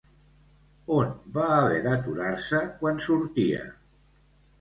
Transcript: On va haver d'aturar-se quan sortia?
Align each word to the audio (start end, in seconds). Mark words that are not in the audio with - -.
On 0.93 1.11
va 1.35 1.49
haver 1.57 1.81
d'aturar-se 1.87 2.61
quan 2.79 2.97
sortia? 3.09 3.61